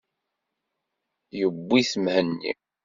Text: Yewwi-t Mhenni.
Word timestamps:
Yewwi-t 1.39 1.93
Mhenni. 2.03 2.51